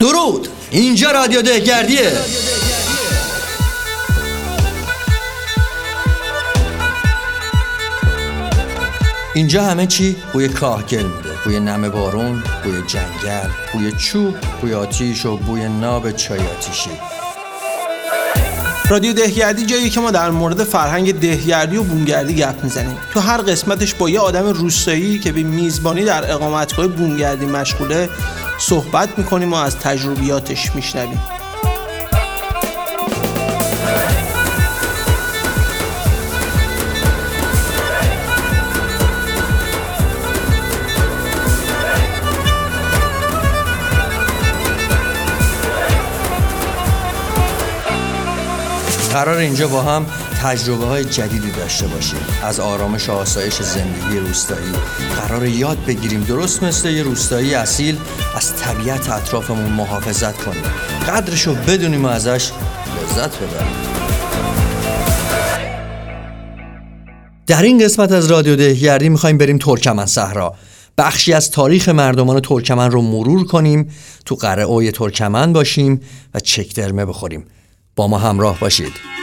[0.00, 0.48] درود.
[0.70, 2.12] اینجا رادیو دهگردیه.
[9.34, 11.28] اینجا همه چی بوی کاهگل میده.
[11.44, 16.90] بوی نم بارون بوی جنگل بوی چوب بوی آتیش و بوی ناب چای آتیشی.
[18.88, 22.96] رادیو دهگردی جایی که ما در مورد فرهنگ دهگردی و بومگردی گپ می‌زنیم.
[23.14, 28.08] تو هر قسمتش با یه آدم روستایی که به میزبانی در اقامتگاه بومگردی مشغوله
[28.60, 31.22] صحبت می‌کنیم و از تجربیاتش میشنویم.
[49.12, 50.06] قرار اینجا با هم
[50.42, 54.72] تجربه های جدیدی داشته باشیم از آرامش و آسایش زندگی روستایی.
[55.16, 57.98] قرار یاد بگیریم درست مثل یه روستایی اصیل
[58.36, 60.62] از طبیعت اطرافمون محافظت کنیم.
[61.08, 62.50] قدرش رو بدونیم و ازش
[63.02, 63.72] لذت ببریم.
[67.46, 70.54] در این قسمت از رادیو دهگردی می‌خوایم بریم ترکمن صحرا.
[70.98, 73.90] بخشی از تاریخ مردمان ترکمن رو مرور کنیم
[74.24, 76.00] تو قرعه ترکمن باشیم
[76.34, 77.44] و چکدرمه بخوریم.
[77.96, 79.19] با ما همراه باشید.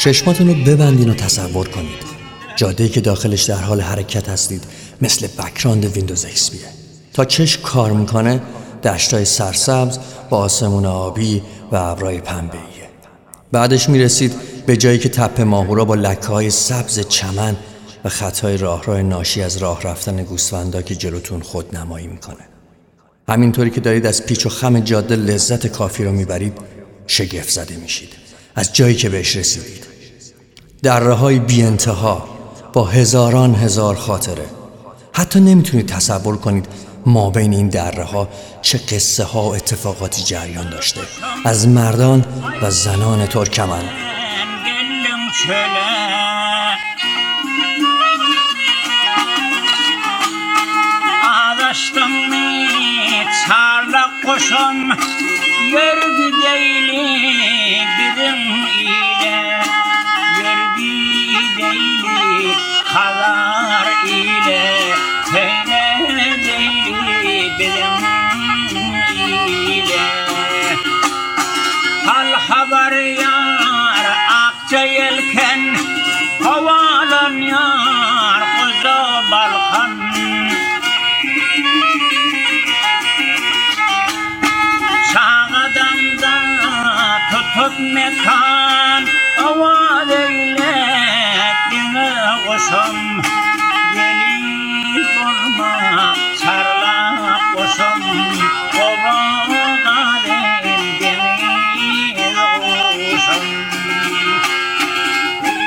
[0.00, 2.10] و رو ببندین و تصور کنید.
[2.56, 4.64] جاده که داخلش در حال حرکت هستید.
[5.02, 6.68] مثل بکراند ویندوز اکسپیه
[7.12, 8.42] تا چشم کار می‌کنه
[8.84, 9.98] دشتای سرسبز
[10.30, 12.90] با آسمون آبی و ابرای پنبهیه
[13.52, 14.34] بعدش می‌رسید
[14.66, 17.56] به جایی که تپه ماهورا با لکه های سبز چمن
[18.04, 22.48] و خطای راهراه ناشی از راه رفتن گوسفندا که جلوتون خود نمایی می‌کنه.
[23.28, 26.58] همینطوری که دارید از پیچ و خم جاده لذت کافی رو می‌برید
[27.06, 28.08] شگفت زده میشید.
[28.54, 29.86] از جایی که بهش رسیدید.
[30.82, 32.28] دره های بی انتها
[32.72, 34.44] با هزاران هزار خاطره
[35.12, 36.66] حتی نمی‌تونید تصور کنید
[37.06, 38.28] ما بین این دره ها
[38.62, 41.00] چه قصه ها و اتفاقاتی جریان داشته.
[41.44, 42.24] از مردان
[42.62, 43.82] و زنان ترکمن.
[53.46, 54.88] çarlak koşum
[55.72, 56.90] Yörgü değil
[57.98, 58.59] bizim
[92.70, 93.22] koşum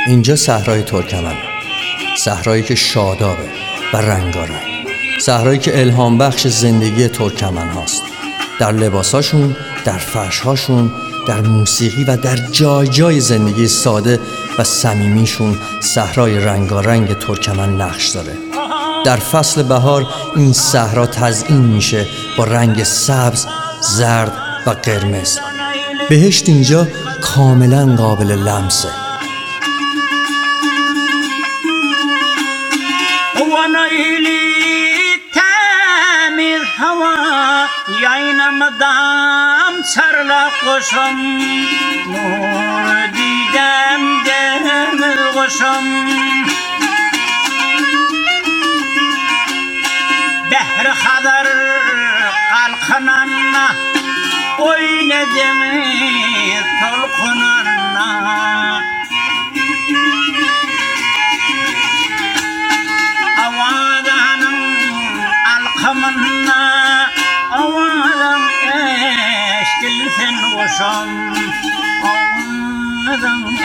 [0.08, 1.36] اینجا صحرای ترکمن
[2.18, 3.50] صحرایی که شادابه
[3.94, 4.88] و رنگارنگ.
[5.20, 8.04] صحرایی که الهام بخش زندگی ترکمن هاست.
[8.60, 10.92] در لباساشون در فرشهاشون
[11.28, 14.20] در موسیقی و در جای جای زندگی ساده
[14.60, 18.38] و صمیمیشون صحرای رنگارنگ ترکمن نقش داره.
[19.06, 22.08] در فصل بهار این صحرا تزئین میشه
[22.38, 23.46] با رنگ سبز،
[23.82, 24.34] زرد
[24.66, 25.40] و قرمز.
[26.10, 26.88] بهشت اینجا
[27.22, 28.90] کاملا قابل لمسه.
[33.54, 34.42] Vanayli
[35.36, 37.14] temiz hava
[39.84, 41.18] سر لا قشم
[42.08, 45.02] نور دیدم دم
[45.36, 45.84] قشم
[50.50, 51.48] بهر خادر
[52.66, 53.68] آل خنن
[54.58, 55.60] پای ندم
[56.80, 58.10] تلخنارنا
[70.74, 71.10] koşan
[72.04, 73.56] Olmadım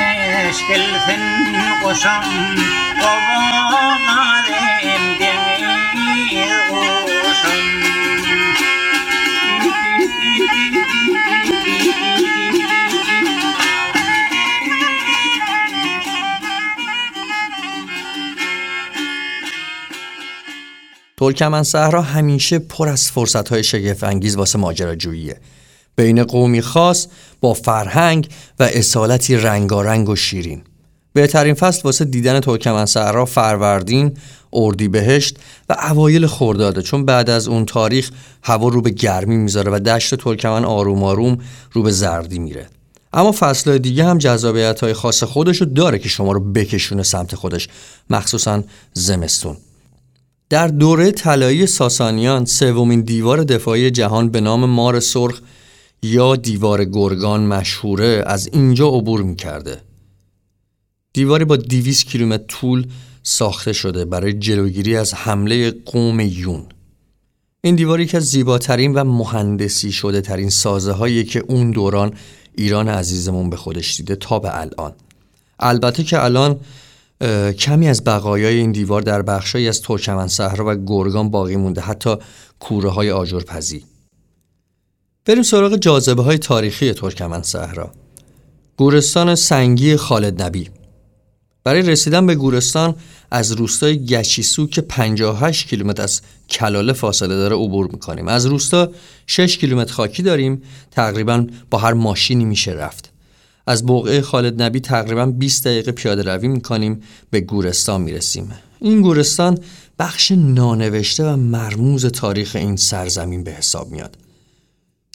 [0.49, 1.23] eşkilsin
[1.83, 2.25] koşan
[3.01, 4.05] Kovamadım
[5.21, 7.59] demir koşan
[21.21, 25.37] ترکمن صحرا همیشه پر از فرصت های شگفت انگیز واسه ماجراجوییه.
[25.99, 27.07] بین قومی خاص
[27.41, 28.29] با فرهنگ
[28.61, 30.63] و اصالتی رنگارنگ و شیرین.
[31.13, 34.15] بهترین فصل واسه دیدن ترکمن صحرا فروردین،
[34.53, 35.37] اردیبهشت
[35.69, 38.11] و اوایل خرداده چون بعد از اون تاریخ
[38.43, 41.39] هوا رو به گرمی می‌ذاره و دشت ترکمن آروم آروم
[41.73, 42.67] رو به زردی میره.
[43.13, 47.69] اما فصل دیگه هم جذابیت های خاص خودشو داره که شما رو بکشونه سمت خودش
[48.11, 48.63] مخصوصا
[48.93, 49.57] زمستون.
[50.51, 55.41] در دوره طلایی ساسانیان سومین دیوار دفاعی جهان به نام مار سرخ
[56.03, 59.81] یا دیوار گرگان مشهوره از اینجا عبور می‌کرده.
[61.13, 62.87] دیواری با 200 کیلومتر طول
[63.23, 66.67] ساخته شده برای جلوگیری از حمله قوم یون.
[67.61, 72.13] این دیواری که زیباترین و مهندسی شده ترین سازه هایی که اون دوران
[72.55, 74.93] ایران عزیزمون به خودش دیده تا به الان.
[75.61, 76.61] البته که الان
[77.59, 82.17] کمی از بقایای این دیوار در بخشی از ترکمن صحرا و گرگان باقی مونده حتی
[82.61, 83.85] کوره های آجرپزی.
[85.29, 87.93] بریم سراغ جاذبه های تاریخی ترکمن صحرا.
[88.77, 90.71] گورستان سنگی خالد نبی.
[91.65, 92.95] برای رسیدن به گورستان
[93.31, 96.21] از روستای گچیسو که 58 کیلومتر از
[96.51, 98.29] کلاله فاصله داره عبور می‌کنیم.
[98.29, 98.91] از روستا
[99.27, 100.63] 6 کیلومتر خاکی داریم.
[100.91, 103.11] تقریبا با هر ماشینی میشه رفت.
[103.67, 108.53] از بقعه خالد نبی تقریبا 20 دقیقه پیاده روی می‌کنیم به گورستان می‌رسیم.
[108.81, 109.59] این گورستان
[109.99, 114.17] بخش نانوشته و مرموز تاریخ این سرزمین به حساب میاد.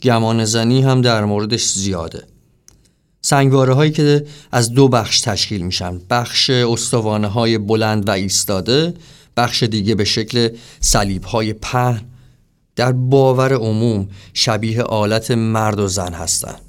[0.04, 2.22] گمان زنی هم در موردش زیاده.
[3.22, 6.00] سنگواره هایی که از دو بخش تشکیل میشن.
[6.10, 8.94] بخش استوانه های بلند و ایستاده
[9.36, 10.48] بخش دیگه به شکل
[10.80, 12.00] سلیب های پهن.
[12.76, 16.60] در باور عموم شبیه آلت مرد و زن هستند.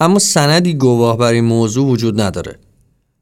[0.00, 2.58] اما سندی گواه بر این موضوع وجود نداره.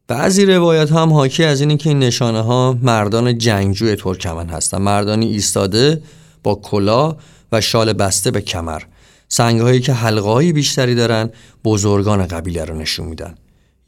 [0.09, 5.27] بعضی روایت هم حاکی از اینه که این نشانه ها مردان جنگجوی ترکمن هستند مردانی
[5.27, 6.03] ایستاده
[6.43, 7.17] با کلا
[7.53, 8.83] و شال بسته به کمر.
[9.29, 11.31] سنگهایی که حلقه بیشتری دارن
[11.65, 13.35] بزرگان قبیله رو نشون میدن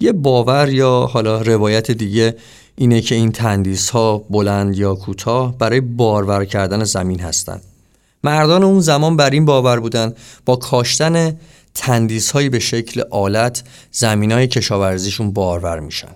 [0.01, 2.37] یه باور یا حالا روایت دیگه
[2.77, 7.63] اینه که این تندیس ها بلند یا کوتاه برای بارور کردن زمین هستند.
[8.25, 10.13] مردان اون زمان بر این باور بودن
[10.45, 11.37] با کاشتن
[11.75, 13.63] تندیس هایی به شکل آلت
[13.93, 16.15] زمین های کشاورزیشون بارور میشن.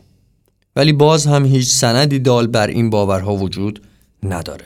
[0.76, 3.82] ولی باز هم هیچ سندی دال بر این باورها وجود
[4.22, 4.64] نداره.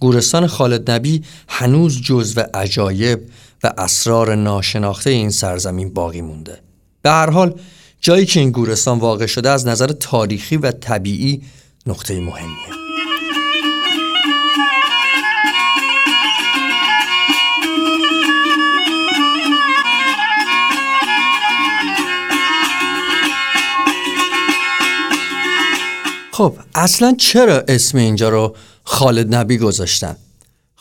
[0.00, 3.20] گورستان خالد نبی هنوز جزو عجایب
[3.64, 6.60] و اسرار ناشناخته این سرزمین باقی مونده.
[7.02, 7.60] به هر حال
[8.00, 11.42] جایی که این گورستان واقع شده از نظر تاریخی و طبیعی
[11.86, 12.80] نقطه مهمیه.
[26.32, 30.16] خب اصلا چرا اسم اینجا رو خالد نبی گذاشتن؟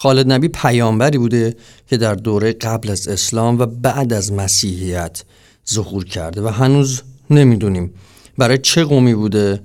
[0.01, 1.55] خالد نبی پیامبری بوده
[1.89, 5.23] که در دوره قبل از اسلام و بعد از مسیحیت
[5.69, 7.93] ظهور کرده و هنوز نمی‌دونیم
[8.37, 9.61] برای چه قومی بوده.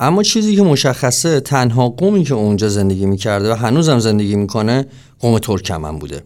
[0.00, 4.86] اما چیزی که مشخصه تنها قومی که اونجا زندگی می‌کرده و هنوزم زندگی می‌کنه
[5.20, 6.22] قوم ترکمن بوده.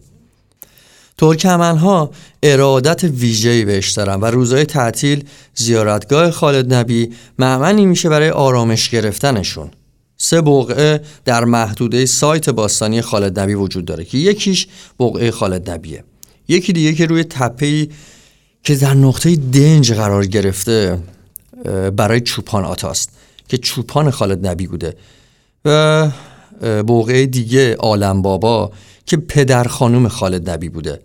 [1.19, 2.11] ترکمن ها
[2.43, 5.25] ارادت ویژه‌ای بهش دارن و روزهای تعطیل
[5.55, 9.71] زیارتگاه خالد نبی معمنی میشه برای آرامش گرفتنشون.
[10.17, 14.67] سه بقعه در محدوده سایت باستانی خالد نبی وجود داره که یکیش
[15.01, 16.05] بقعه خالد نبیه.
[16.49, 17.89] یکی دیگه که روی تپه‌ای
[18.63, 20.99] که در نقطه دنج قرار گرفته
[21.97, 23.11] برای چوپان آتاست
[23.49, 24.97] که چوپان خالد نبی بوده.
[25.65, 26.11] و
[26.63, 28.73] بقعه دیگه عالم بابا
[29.07, 31.01] که پدر خانوم خالد نبی بوده.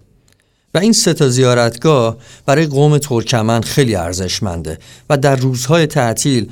[0.73, 6.49] و این سه تا زیارتگاه برای قوم ترکمن خیلی ارزشمنده و در روزهای تعطیل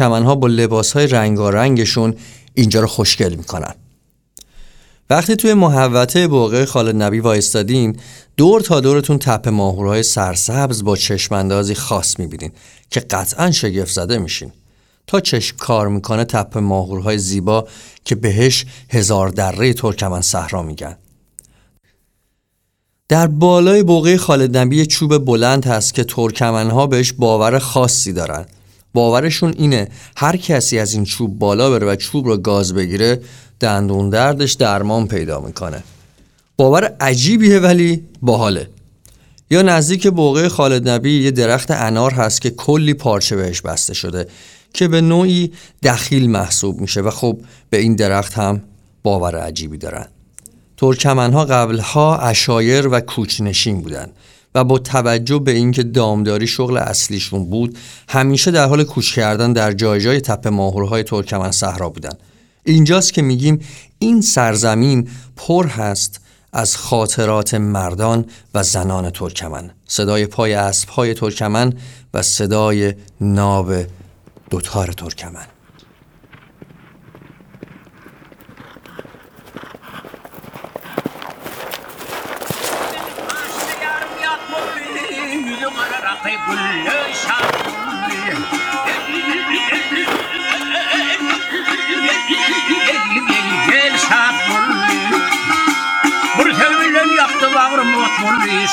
[0.00, 2.14] ها با لباسهای رنگارنگشون
[2.54, 3.74] اینجا رو خوشگل می‌کنن.
[5.10, 7.96] وقتی توی محوطه بوقه خالد نبی وایستادین
[8.36, 12.52] دور تا دورتون تپه ماهورهای سرسبز با چشماندازی خاص می‌بینین
[12.90, 14.52] که قطعا شگفت زده میشین.
[15.06, 17.68] تا چشم کار می‌کنه تپه ماهورهای زیبا
[18.04, 20.96] که بهش هزار دره ترکمن صحرا میگن.
[23.08, 28.44] در بالای بوقه خالد نبی چوب بلند هست که ترکمنها بهش باور خاصی دارن.
[28.94, 33.20] باورشون اینه هر کسی از این چوب بالا بره و چوب رو گاز بگیره
[33.60, 35.82] دندون دردش درمان پیدا می‌کنه.
[36.56, 38.68] باور عجیبیه ولی باحاله.
[39.50, 44.26] یا نزدیک بوقه خالد نبی یه درخت انار هست که کلی پارچه بهش بسته شده
[44.74, 48.62] که به نوعی دخیل محسوب میشه و خب به این درخت هم
[49.02, 50.06] باور عجیبی دارن.
[50.76, 54.12] ترکمنها قبلها اشایر و کوچنشین بودند
[54.54, 57.78] و با توجه به اینکه دامداری شغل اصلیشون بود
[58.08, 62.12] همیشه در حال کوچ کردن در جای جای تپه ماهورهای ترکمن صحرا بودن
[62.64, 63.60] اینجاست که میگیم
[63.98, 66.20] این سرزمین پر هست
[66.52, 69.70] از خاطرات مردان و زنان ترکمن.
[69.86, 71.72] صدای پای اسبهای ترکمن
[72.14, 73.74] و صدای ناب
[74.50, 75.46] دوتار ترکمن.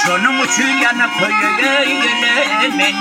[0.06, 2.94] Şunun için yana köye gelemen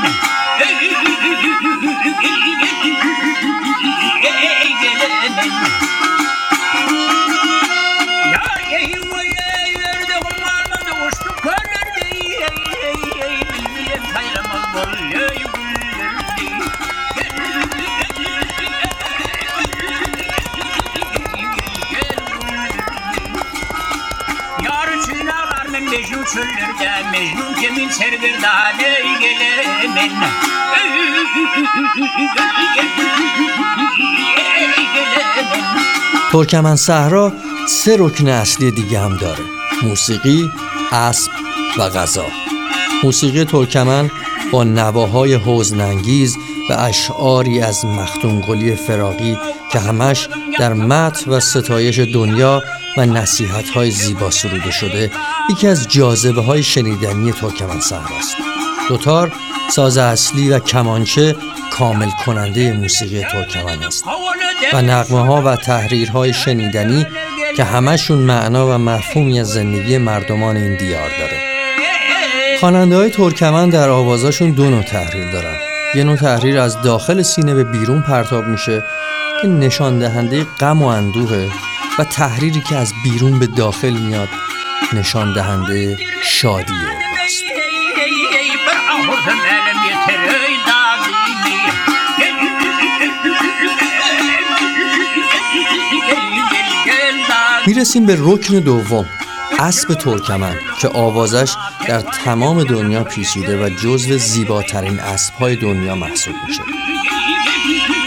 [26.35, 30.12] çöllerde Mecnun kimin sergirdane gelemen
[36.33, 37.33] ترکمن صحرا
[37.69, 39.45] سه رکن اصلی دیگه هم داره
[39.83, 40.51] موسیقی،
[40.93, 41.31] اسب
[41.79, 42.27] و غذا
[43.05, 44.11] موسیقی ترکمن
[44.53, 46.37] با نواهای حزنانگیز
[46.71, 49.39] و اشعاری از مختونقلی فراقی
[49.73, 52.62] که همش در مت و ستایش دنیا
[52.97, 55.11] و نصیحت های زیبا سروده شده
[55.50, 58.37] یکی از جاذبه های شنیدنی ترکمن صحراست
[58.88, 59.33] دوتار
[59.71, 61.37] ساز اصلی و کمانچه
[61.71, 64.05] کامل کننده موسیقی ترکمن است
[64.73, 67.07] و نغمه ها و تحریرهای شنیدنی
[67.57, 71.41] که همشون معنا و مفهومی از زندگی مردمان این دیار داره.
[72.61, 75.57] خواننده های ترکمن در آوازاشون دو نوع تحریر دارن.
[75.95, 78.83] یه نوع تحریر از داخل سینه به بیرون پرتاب میشه
[79.43, 81.51] که نشان دهنده غم و اندوهه
[81.99, 84.29] و تحریری که از بیرون به داخل میاد
[84.93, 86.89] نشان دهنده شادیه
[87.25, 87.45] است
[97.67, 99.07] می‌رسیم به رکن دوم
[99.59, 101.55] اسب ترکمن که آوازش
[101.89, 106.63] در تمام دنیا پیچیده و جزو زیباترین اسبهای دنیا محسوب میشه.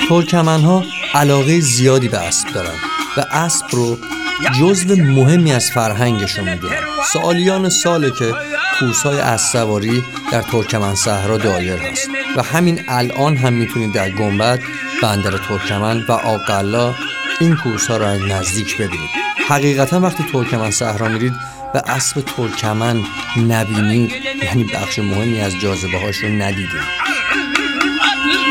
[0.10, 0.84] ترکمن ها
[1.16, 2.76] علاقه زیادی به اسب دارن
[3.18, 3.98] و اسب رو
[4.60, 6.80] جزو مهمی از فرهنگشون می‌دونن
[7.14, 8.34] سالیان ساله که
[8.80, 12.10] کورسای اسب سواری در ترکمن صحرا دایر هست.
[12.36, 14.60] و همین الان هم می‌تونید در گنبد
[15.02, 16.94] بندر ترکمن و آقلا
[17.40, 19.10] این کورس ها رو از نزدیک ببینید.
[19.48, 21.34] حقیقتا وقتی ترکمن صحرا میرید
[21.76, 23.04] و اسب ترکمن
[23.50, 24.12] نبینید
[24.44, 27.06] یعنی بخش مهمی از جاذبه هاش رو ندیدید.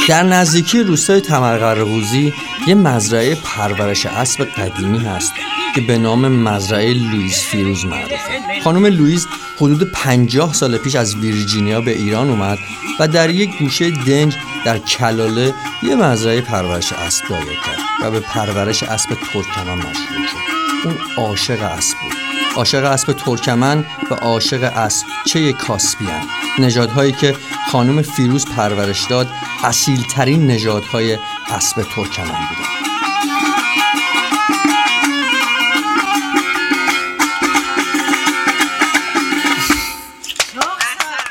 [0.09, 2.35] در نزدیکی روستای تمرقره‌قوزی
[2.66, 5.33] یه مزرعه پرورش اسب قدیمی هست
[5.75, 8.61] که به نام مزرعه لوئیس فیروز معروفه.
[8.64, 12.59] خانم لوئیس حدود 50 سال پیش از ویرجینیا به ایران اومد
[13.00, 18.21] و در یک گوشه دنج در کلاله یه مزرعه پرورش اسب دایر کرد و به
[18.21, 20.54] پرورش اسب ترکمن مشغول شد.
[20.85, 22.13] اون عاشق اسب بود.
[22.56, 26.23] عاشق اسب ترکمن و عاشق اسبچه کاسپین
[26.58, 27.34] نژادهایی که
[27.70, 29.28] خانم فیروز پرورش داد
[29.64, 31.18] اصیل ترین نژادهای
[31.49, 32.75] اسب ترکمن بودن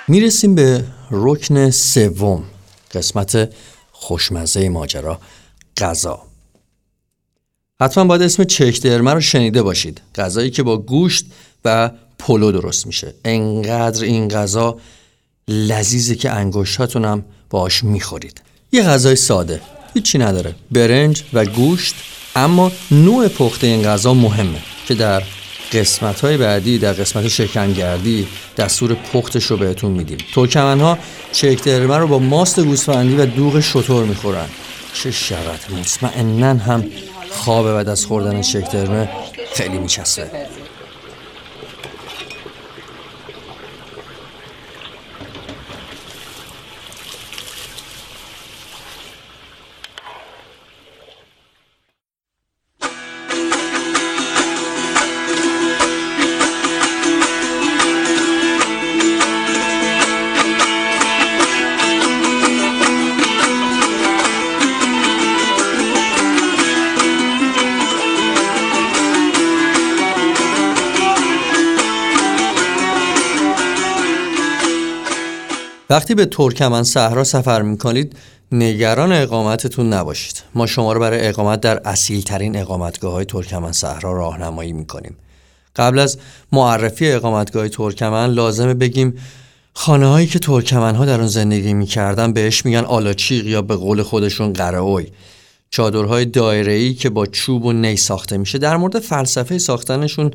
[0.08, 2.44] می‌رسیم به رکن سوم
[2.94, 3.54] قسمت
[3.92, 5.20] خوشمزه ماجرا
[5.78, 6.33] غذا.
[7.84, 10.02] حتما باید اسم چکدرمه رو شنیده باشید.
[10.16, 11.26] غذایی که با گوشت
[11.66, 13.14] و پلو درست میشه.
[13.26, 14.78] انقدر این غذا
[15.48, 18.42] لذیذه که انگشتاتون هم باش می‌خورید.
[18.72, 19.62] یه غذای ساده.
[19.94, 20.56] هیچی نداره.
[20.72, 21.96] برنج و گوشت.
[22.36, 25.24] اما نوع پخته این غذا مهمه که در
[25.74, 30.18] قسمت های بعدی در قسمت شکنگردی دستور پختش رو بهتون میدیم.
[30.36, 30.98] ترکمن ها
[31.32, 34.48] چکدرمه رو با ماست گوسفندی و دوغ شطور می‌خورن.
[34.94, 36.86] چه شود مطمئنا هم
[37.34, 39.10] خواب بعد از خوردن شکدرمه
[39.54, 40.43] خیلی میچسبه
[75.94, 78.16] وقتی به ترکمن صحرا سفر می‌کنید
[78.52, 80.44] نگران اقامتتون نباشید.
[80.56, 85.16] ما شما رو برای اقامت در اصیل ترین اقامتگاه های ترکمن صحرا راهنمایی می‌کنیم.
[85.76, 86.18] قبل از
[86.52, 89.14] معرفی اقامتگاه ترکمن لازمه بگیم
[89.74, 94.04] خانه هایی که ترکمن ها در اون زندگی می‌کردن بهش میگن آلاچیق یا به قول
[94.04, 95.08] خودشون قرهوی
[95.70, 98.58] چادرهای دایره‌ای که با چوب و نی ساخته میشه.
[98.58, 100.32] در مورد فلسفه ساختنشون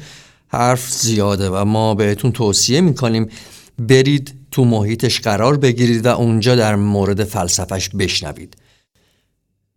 [0.48, 3.28] حرف زیاده و ما بهتون توصیه می‌کنیم
[3.78, 8.56] برید تو محیطش قرار بگیرید و اونجا در مورد فلسفش بشنوید.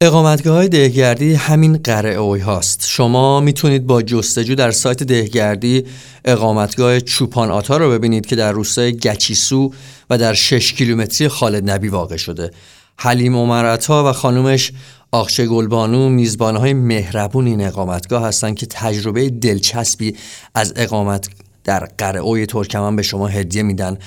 [0.01, 5.85] اقامتگاه های دهگردی همین قرعه هاست شما می‌تونید با جستجو در سایت دهگردی
[6.25, 9.73] اقامتگاه چوپان آتا رو ببینید که در روستای گچیسو
[10.09, 12.51] و در 6 کیلومتری خالد نبی واقع شده.
[12.97, 14.71] حلیم عمرتا و خانومش
[15.11, 20.15] آخشه گلبانو میزبانهای مهربون این اقامتگاه هستند که تجربه دلچسبی
[20.55, 21.29] از اقامت
[21.63, 23.97] در قرعه ترکمن به شما هدیه میدن.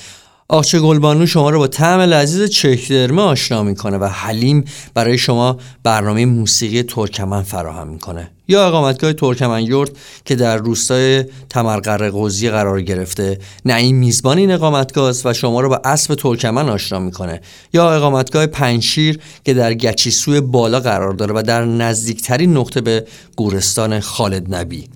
[0.49, 6.27] آخچه گلبانو شما رو با طعم لذیذ چکدرمه آشنا می‌کنه و حلیم برای شما برنامه
[6.27, 8.31] موسیقی ترکمن فراهم می‌کنه.
[8.49, 9.91] یا اقامتگاه ترکمن یورد
[10.25, 15.69] که در روستای تمرقر قوزی قرار گرفته نعیم میزبان این اقامتگاه است و شما رو
[15.69, 17.41] با اسب ترکمن آشنا می‌کنه.
[17.73, 24.01] یا اقامتگاه پنشیر که در گچیسوی بالا قرار داره و در نزدیکترین نقطه به گورستان
[24.01, 24.89] خالد نبی.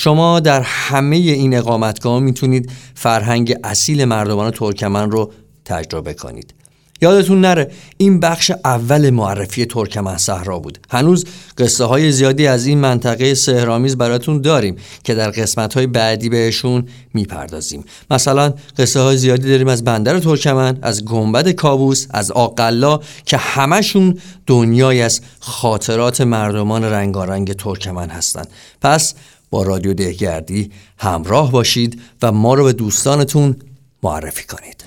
[0.00, 5.32] شما در همه این اقامتگاه می‌تونید فرهنگ اصیل مردمان ترکمن رو
[5.64, 6.54] تجربه کنید.
[7.02, 10.78] یادتون نره این بخش اول معرفی ترکمن صحرا بود.
[10.90, 11.24] هنوز
[11.58, 16.88] قصه های زیادی از این منطقه سهرامیز براتون داریم که در قسمت های بعدی بهشون
[17.14, 17.84] می‌پردازیم.
[18.10, 24.18] مثلا قصه های زیادی داریم از بندر ترکمن از گنبد کابوس از آقلا که همشون
[24.46, 28.48] دنیای از خاطرات مردمان رنگارنگ ترکمن هستند
[28.82, 29.14] پس
[29.50, 33.56] با رادیو دهگردی همراه باشید و ما رو به دوستانتون
[34.02, 34.84] معرفی کنید.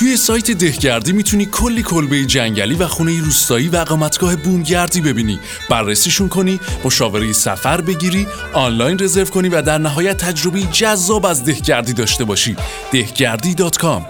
[0.00, 5.40] توی سایت دهگردی می‌تونی کلی کلبه جنگلی و خونه روستایی و اقامتگاه بومگردی ببینی.
[5.70, 11.92] بررسیشون کنی مشاوره سفر بگیری آنلاین رزرو کنی و در نهایت تجربه جذاب از دهگردی
[11.92, 12.56] داشته باشی.
[12.92, 14.02] دهگردی.com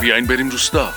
[0.00, 0.88] بیاین بریم روستا.